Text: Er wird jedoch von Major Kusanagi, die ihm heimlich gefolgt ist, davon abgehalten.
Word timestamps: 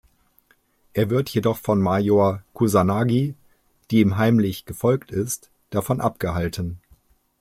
Er 0.93 1.11
wird 1.11 1.29
jedoch 1.29 1.59
von 1.59 1.79
Major 1.79 2.41
Kusanagi, 2.53 3.35
die 3.91 3.99
ihm 3.99 4.17
heimlich 4.17 4.65
gefolgt 4.65 5.11
ist, 5.11 5.51
davon 5.69 6.01
abgehalten. 6.01 6.79